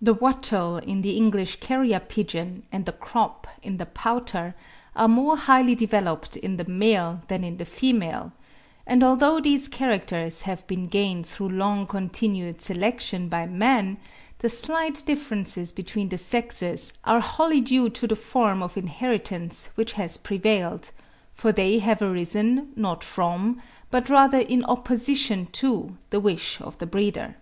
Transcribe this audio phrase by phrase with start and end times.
[0.00, 4.54] The wattle in the English Carrier pigeon, and the crop in the Pouter,
[4.94, 8.30] are more highly developed in the male than in the female;
[8.86, 13.98] and although these characters have been gained through long continued selection by man,
[14.38, 19.94] the slight differences between the sexes are wholly due to the form of inheritance which
[19.94, 20.92] has prevailed;
[21.34, 23.60] for they have arisen, not from,
[23.90, 27.34] but rather in opposition to, the wish of the breeder.